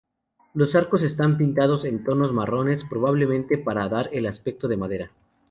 Los 0.55 0.73
arcos 0.73 1.03
están 1.03 1.37
pintados 1.37 1.85
en 1.85 2.03
tonos 2.03 2.33
marrones, 2.33 2.83
probablemente 2.85 3.59
para 3.59 3.87
dar 3.87 4.09
el 4.11 4.25
aspecto 4.25 4.67
de 4.67 4.77
madera. 4.77 5.11